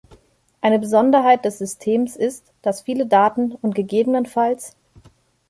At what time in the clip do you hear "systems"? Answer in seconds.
1.59-2.15